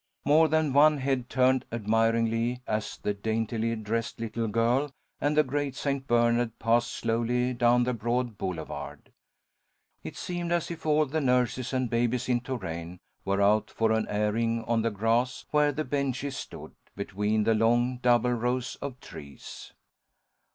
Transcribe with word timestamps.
More 0.25 0.47
than 0.47 0.73
one 0.73 0.97
head 0.97 1.29
turned 1.29 1.63
admiringly, 1.71 2.63
as 2.65 2.97
the 2.97 3.13
daintily 3.13 3.75
dressed 3.75 4.19
little 4.19 4.47
girl 4.47 4.89
and 5.19 5.37
the 5.37 5.43
great 5.43 5.75
St. 5.75 6.07
Bernard 6.07 6.57
passed 6.57 6.91
slowly 6.91 7.53
down 7.53 7.83
the 7.83 7.93
broad 7.93 8.35
boulevard. 8.35 9.13
It 10.03 10.17
seemed 10.17 10.51
as 10.51 10.71
if 10.71 10.87
all 10.87 11.05
the 11.05 11.21
nurses 11.21 11.71
and 11.71 11.87
babies 11.87 12.27
in 12.27 12.39
Touraine 12.41 12.99
were 13.25 13.43
out 13.43 13.69
for 13.69 13.91
an 13.91 14.07
airing 14.09 14.63
on 14.63 14.81
the 14.81 14.89
grass 14.89 15.45
where 15.51 15.71
the 15.71 15.85
benches 15.85 16.35
stood, 16.35 16.71
between 16.95 17.43
the 17.43 17.53
long 17.53 17.97
double 17.99 18.33
rows 18.33 18.77
of 18.77 18.99
trees. 19.01 19.71